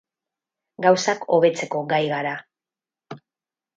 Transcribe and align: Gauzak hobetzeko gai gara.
Gauzak 0.85 1.29
hobetzeko 1.37 1.83
gai 1.93 2.03
gara. 2.15 2.33